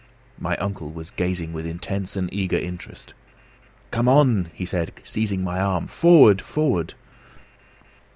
My 0.39 0.57
uncle 0.57 0.89
was 0.89 1.11
gazing 1.11 1.53
with 1.53 1.67
intense 1.67 2.15
and 2.15 2.27
eager 2.33 2.57
interest. 2.57 3.13
"Come 3.91 4.07
on!" 4.07 4.49
said 4.65 4.93
he, 4.97 5.03
seizing 5.05 5.43
my 5.43 5.59
arm. 5.59 5.85
"Forward! 5.85 6.41
forward!" 6.41 6.95